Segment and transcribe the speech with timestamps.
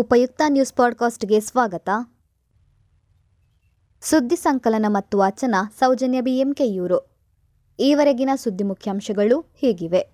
[0.00, 1.88] ಉಪಯುಕ್ತ ನ್ಯೂಸ್ ಪಾಡ್ಕಾಸ್ಟ್ಗೆ ಸ್ವಾಗತ.
[4.00, 7.18] ಸುದ್ದಿ ಸಂಕಲನ ಮತ್ತು ವಾಚನ, ಸೌಜನ್ಯ ಬಿಎಂಕೆಯೂರು.
[7.80, 10.10] ಈವರೆಗಿನ ಸುದ್ದಿ ಮುಖ್ಯಾಂಶಗಳು ಹೀಗಿವೆ.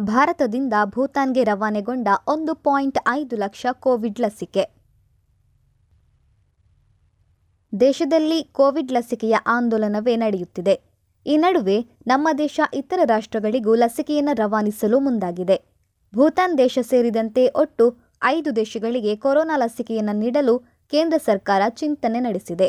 [0.00, 4.66] ಭಾರತದಿಂದ ಭೂತಾನ್ಗೆ ರವಾನೆಗೊಂಡ ಒಂದು ಪಾಯಿಂಟ್ ಐದು ಲಕ್ಷ ಕೋವಿಡ್ ಲಸಿಕೆ.
[7.80, 10.80] ದೇಶದಲ್ಲಿ ಕೋವಿಡ್ ಲಸಿಕೆಯ ಆಂದೋಲನವೇ ನಡೆಯುತ್ತಿದೆ.
[11.26, 15.77] ಈ ನಡುವೆ ನಮ್ಮ ದೇಶ ಇತರ ರಾಷ್ಟ್ರಗಳಿಗೂ ಲಸಿಕೆಯನ್ನು ರವಾನಿಸಲು ಮುಂದಾಗಿದೆ.
[16.14, 20.58] ಭೂತಾನ್ ದೇಶ ಸೇರಿದಂತೆ ಒಟ್ಟು ಐದು ದೇಶಗಳಿಗೆ ಕೊರೋನಾ ಲಸಿಕೆಯನ್ನು ನೀಡಲು
[20.88, 22.68] ಕೇಂದ್ರ ಸರ್ಕಾರ ಚಿಂತನೆ ನಡೆಸಿದೆ.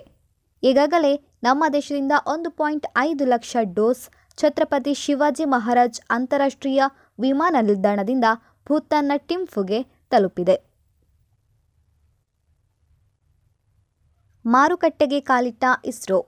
[0.63, 6.83] ಈಗಾಗಲೇ ನಮ್ಮ ದೇಶದಿಂದ ಒಂದು ಪಾಯಿಂಟ್ ಐದು ಲಕ್ಷ ಡೋಸ್ ಛತ್ರಪತಿ ಶಿವಾಜಿ ಮಹಾರಾಜ್ ಅಂತಾರಾಷ್ಟ್ರೀಯ
[7.19, 8.25] ವಿಮಾನ ನಿಲ್ದಾಣದಿಂದ
[8.67, 10.69] ಭೂತಾನ್ನ ಟಿಂಫುಗೆ ತಲುಪಿದೆ.
[14.45, 16.27] ಮಾರುಕಟ್ಟೆಗೆ ಕಾಲಿಟ್ಟ ಇಸ್ರೋ.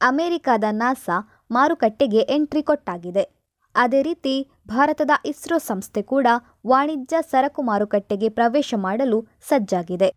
[0.00, 3.39] ಅಮೆರಿಕದ ನಾಸಾ ಮಾರುಕಟ್ಟೆಗೆ ಎಂಟ್ರಿ ಕೊಟ್ಟಾಗಿದೆ.
[3.74, 4.34] ಅದೇ ರೀತಿ
[4.68, 6.26] ಭಾರತದ ಇಸ್ರೋ ಸಂಸ್ಥೆ ಕೂಡ
[6.66, 9.18] ವಾಣಿಜ್ಯ ಸರಕು ಮಾರುಕಟ್ಟೆಗೆ ಪ್ರವೇಶ ಮಾಡಲು
[9.48, 10.08] ಸಜ್ಜಾಗಿದೆ.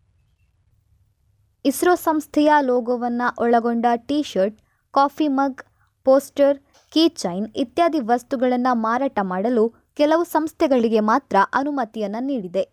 [1.66, 4.58] ಇಸ್ರೋ ಸಂಸ್ಥೆಯ ಲೋಗೋವನ್ನು ಒಳಗೊಂಡ T shirt
[4.94, 5.62] coffee mug,
[6.06, 6.58] poster,
[6.92, 9.64] key chain ಇತ್ಯಾದಿ ವಸ್ತುಗಳನ್ನು ಮಾರಾಟ ಮಾಡಲು
[9.96, 12.64] ಕೆಲವು ಸಂಸ್ಥೆಗಳಿಗೆ ಮಾತ್ರ ಅನುಮತಿಯನ್ನು ನೀಡಿದೆ.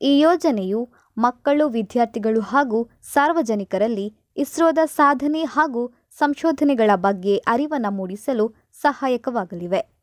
[0.00, 0.80] ಈ ಯೋಜನೆಯು
[1.16, 2.78] ಮಕ್ಕಳು, ವಿದ್ಯಾರ್ಥಿಗಳು ಹಾಗೂ
[3.12, 5.82] ಸಾರ್ವಜನಿಕರಲ್ಲಿ ಇಸ್ರೋದ ಸಾಧನೆ ಹಾಗೂ
[6.18, 10.00] ಸಂಶೋಧನೆಗಳ ಬಗ್ಗೆ ಅರಿವನ್ನು ಮೂಡಿಸಲು ಸಹಾಯಕವಾಗಲಿವೆ.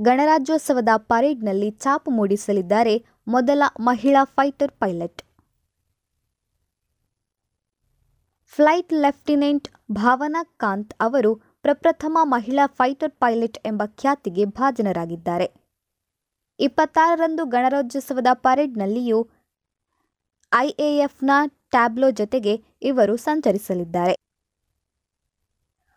[0.00, 5.22] ಗಣರಾಜ್ಯೋತ್ಸವದ ಪರೇಡ್ನಲ್ಲಿ ಚಾಪು ಮೂಡಿಸಲಿದ್ದಾರೆ ಮೊದಲ ಮಹಿಳಾ fighter pilot.
[8.44, 15.52] Flight lieutenant Bhawana Kanth ಅವರು ಪ್ರಪ್ರಥಮ ಮಹಿಳಾ ಫೈಟರ್ ಪೈಲಟ್ ಎಂಬ ಖ್ಯಾತಿಗೆ ಭಾಜನರಾಗಿದ್ದಾರೆ.
[16.60, 19.28] ಇಪ್ಪತ್ತಾರರಂದು ಗಣರಾಜ್ಯೋತ್ಸವದ ಪರೇಡ್ನಲ್ಲಿಯೂ
[20.54, 21.30] ಐಎಎಫ್ನ
[21.72, 24.14] ಟ್ಯಾಬ್ಲೋ ಜೊತೆಗೆ ಇವರು ಸಂಚರಿಸಲಿದ್ದಾರೆ.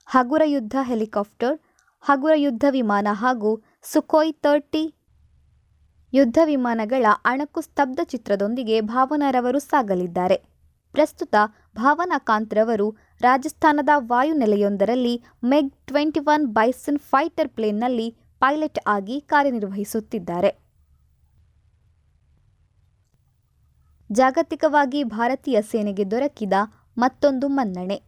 [0.08, 1.56] ಹಗುರ ಯುದ್ಧ ಹೆಲಿಕಾಪ್ಟರ್,
[2.04, 3.52] ಹಗುರ ಯುದ್ಧ ವಿಮಾನ ಹಾಗೂ
[3.92, 4.84] ಸುಖೋಯ್ ತರ್ಟಿ
[6.14, 10.38] ಯುದ್ಧ ವಿಮಾನಗಳ ಅಣಕು ಸ್ತಬ್ಧ ಚಿತ್ರದೊಂದಿಗೆ ಭಾವನಾರವರು ಸಾಗಲಿದ್ದಾರೆ.
[10.94, 11.36] ಪ್ರಸ್ತುತ
[11.78, 12.88] ಭಾವನಾ ಕಾಂತ್ರವರು
[13.22, 18.08] ರಾಜಸ್ಥಾನದ ವಾಯುನೆಲೆಯೊಂದರಲ್ಲಿ MiG twenty one Bison fighter ಪ್ಲೇನ್ನಲ್ಲಿ
[18.42, 20.52] pilot ಆಗಿ ಕಾರ್ಯನಿರ್ವಹಿಸುತ್ತಿದ್ದಾರೆ.
[24.14, 26.54] ಜಾಗತಿಕವಾಗಿ ಭಾರತೀಯ ಸೇನೆಗೆ ದೊರಕಿದ
[26.98, 28.02] ಮತ್ತೊಂದು ಮನ್ನಣೆ.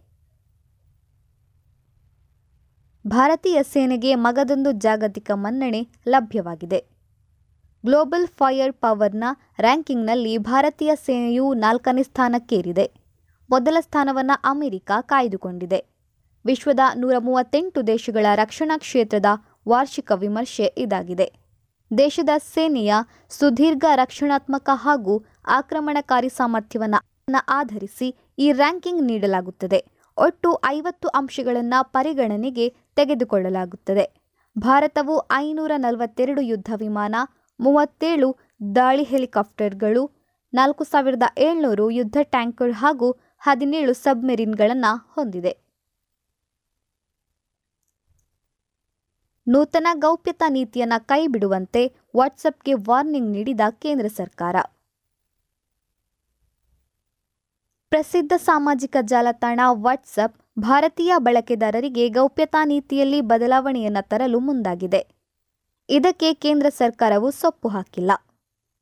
[3.06, 6.84] ಭಾರತೀಯ ಸೇನೆಗೆ ಮಗದೊಂದು ಜಾಗತಿಕ ಮನ್ನಣೆ ಲಭ್ಯವಾಗಿದೆ.
[7.84, 9.24] ಗ್ಲೋಬಲ್ ಫೈರ್ ಪವರ್ನ
[9.60, 12.86] ರ್ಯಾಂಕಿಂಗ್ನಲ್ಲಿ ಭಾರತೀಯ ಸೇನೆಯು ನಾಲ್ಕನೇ ಸ್ಥಾನಕ್ಕೇರಿದೆ.
[13.50, 15.84] ಮೊದಲ ಸ್ಥಾನವನ್ನು ಅಮೆರಿಕ ಕಾಯ್ದುಕೊಂಡಿದೆ.
[16.44, 19.26] ವಿಶ್ವದ ನೂರ ಮೂವತ್ತೆಂಟು ದೇಶಗಳ ರಕ್ಷಣಾ ಕ್ಷೇತ್ರದ
[19.68, 21.45] ವಾರ್ಷಿಕ ವಿಮರ್ಶೆ ಇದಾಗಿದೆ.
[21.98, 22.94] ದೇಶದ ಸೇನೆಯ
[23.30, 29.84] ಸುದೀರ್ಘ ರಕ್ಷಣಾತ್ಮಕ ಹಾಗೂ ಆಕ್ರಮಣಕಾರಿ ಸಾಮರ್ಥ್ಯವನ್ನು ಆಧರಿಸಿ ಈ ರ್ಯಾಂಕಿಂಗ್ ನೀಡಲಾಗುತ್ತದೆ.
[30.18, 34.22] ಒಟ್ಟು ಐವತ್ತು ಅಂಶಗಳನ್ನು ಪರಿಗಣನೆಗೆ ತೆಗೆದುಕೊಳ್ಳಲಾಗುತ್ತದೆ.
[34.58, 37.14] ಭಾರತವು ಐನೂರ ನಲವತ್ತೆರಡು ಯುದ್ಧ ವಿಮಾನ,
[37.60, 38.36] ಮೂವತ್ತೇಳು
[38.76, 40.10] ದಾಳಿ ಹೆಲಿಕಾಪ್ಟರ್ಗಳು,
[40.54, 45.65] ನಾಲ್ಕು ಸಾವಿರದ ಏಳ್ನೂರು ಯುದ್ಧ ಟ್ಯಾಂಕರ್ ಹಾಗೂ ಹದಿನೇಳು ಸಬ್ಮೆರಿನ್ಗಳನ್ನು ಹೊಂದಿದೆ.
[49.46, 54.56] ನೂತನ ಗೌಪ್ಯತಾ ನೀತಿಯನ್ನು ಕೈಬಿಡುವಂತೆ ವಾಟ್ಸಪ್ಗೆ ವಾರ್ನಿಂಗ್ ನೀಡಿದ ಕೇಂದ್ರ ಸರ್ಕಾರ.
[57.88, 65.06] ಪ್ರಸಿದ್ಧ ಸಾಮಾಜಿಕ ಜಾಲತಾಣ ವಾಟ್ಸಪ್ ಭಾರತೀಯ ಬಳಕೆದಾರರಿಗೆ ಗೌಪ್ಯತಾ ನೀತಿಯಲ್ಲಿ ಬದಲಾವಣೆಯನ್ನು ತರಲು ಮುಂದಾಗಿದೆ.
[65.88, 68.12] ಇದಕ್ಕೆ ಕೇಂದ್ರ ಸರ್ಕಾರವು ಸೊಪ್ಪು ಹಾಕಿಲ್ಲ.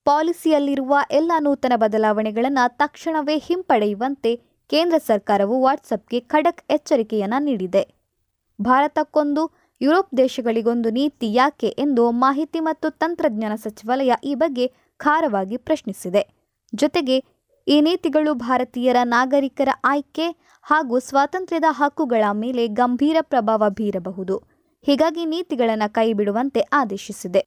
[0.04, 4.36] ಪಾಲಿಸಿಯಲ್ಲಿರುವ ಎಲ್ಲ ನೂತನ ಬದಲಾವಣೆಗಳನ್ನು ತಕ್ಷಣವೇ ಹಿಂಪಡೆಯುವಂತೆ
[4.66, 7.84] ಕೇಂದ್ರ ಸರ್ಕಾರವು ವಾಟ್ಸಪ್ಗೆ ಖಡಕ್ ಎಚ್ಚರಿಕೆಯನ್ನು ನೀಡಿದೆ.
[8.60, 16.28] ಭಾರತಕ್ಕೊಂದು ಯುರೋಪ್ ದೇಶಗಳಿಗೊಂದು ನೀತಿ ಯಾಕೆ ಎಂದು ಮಾಹಿತಿ ಮತ್ತು ತಂತ್ರಜ್ಞಾನ ಸಚಿವಾಲಯ ಈ ಬಗ್ಗೆ ಖಾರವಾಗಿ ಪ್ರಶ್ನಿಸಿದೆ.
[16.74, 17.24] ಜೊತೆಗೆ,
[17.68, 20.30] ಈ ನೀತಿಗಳು ಭಾರತೀಯರ ನಾಗರಿಕರ ಆಯ್ಕೆ
[20.62, 24.38] ಹಾಗೂ ಸ್ವಾತಂತ್ರ್ಯದ ಹಕ್ಕುಗಳ ಮೇಲೆ ಗಂಭೀರ ಪ್ರಭಾವ ಬೀರಬಹುದು.
[24.82, 27.46] ಹೀಗಾಗಿ ನೀತಿಗಳನ್ನು ಕೈಬಿಡುವಂತೆ ಆದೇಶಿಸಿದೆ.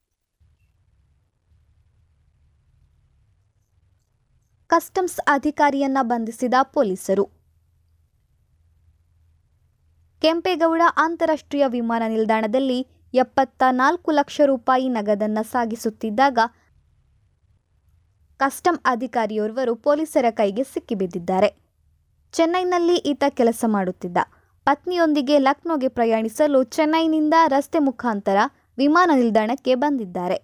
[4.68, 7.37] ಕಸ್ಟಮ್ಸ್ ಅಧಿಕಾರಿಯನ್ನ ಬಂಧಿಸಿದ ಪೊಲೀಸರು.
[10.28, 16.40] ಕೆಂಪೇಗೌಡ ಅಂತಾರಾಷ್ಟ್ರೀಯ ವಿಮಾನ ನಿಲ್ದಾಣದಲ್ಲಿ ಎಪ್ಪತ್ತ ನಾಲ್ಕು ಲಕ್ಷ ರೂಪಾಯಿ ನಗದನ್ನು ಸಾಗಿಸುತ್ತಿದ್ದಾಗ
[18.38, 21.56] ಕಸ್ಟಮ್ ಅಧಿಕಾರಿಯೋರ್ವರು ಪೊಲೀಸರ ಕೈಗೆ ಸಿಕ್ಕಿಬಿದ್ದಿದ್ದಾರೆ.
[22.32, 24.18] ಚೆನ್ನೈನಲ್ಲಿ ಈತ ಕೆಲಸ ಮಾಡುತ್ತಿದ್ದ.
[24.66, 28.38] ಪತ್ನಿಯೊಂದಿಗೆ ಲಕ್ನೋಗೆ ಪ್ರಯಾಣಿಸಲು ಚೆನ್ನೈನಿಂದ ರಸ್ತೆ ಮುಖಾಂತರ
[28.78, 30.36] ವಿಮಾನ ನಿಲ್ದಾಣಕ್ಕೆ ಬಂದಿದ್ದಾರೆ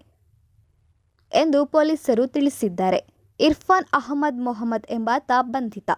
[1.32, 3.06] ಎಂದು ಪೊಲೀಸರು ತಿಳಿಸಿದ್ದಾರೆ.
[3.40, 5.90] ಇರ್ಫಾನ್ ಅಹಮದ್ ಮೊಹಮ್ಮದ್ ಎಂಬಾತ ಬಂಧಿತ.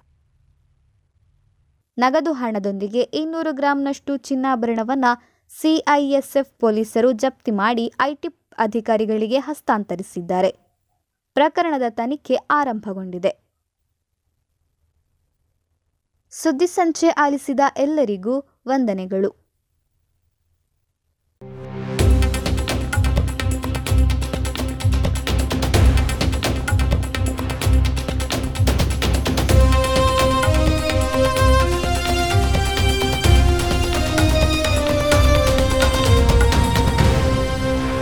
[1.98, 5.12] ನಗದು ಹಣದೊಂದಿಗೆ ಇನ್ನೂರು ಗ್ರಾಂನಷ್ಟು ಚಿನ್ನಾಭರಣವನ್ನು
[5.48, 8.28] ಸಿಐಎಸ್ಎಫ್ ಪೊಲೀಸರು ಜಪ್ತಿ ಮಾಡಿ ಐಟಿ
[8.58, 10.50] ಅಧಿಕಾರಿಗಳಿಗೆ ಹಸ್ತಾಂತರಿಸಿದ್ದಾರೆ.
[11.34, 13.32] ಪ್ರಕರಣದ ತನಿಖೆ ಆರಂಭಗೊಂಡಿದೆ.
[16.30, 19.45] ಸುದ್ದಿ ಸಂಚೆ ಆಲಿಸಿದ ಎಲ್ಲರಿಗೂ ವಂದನೆಗಳು.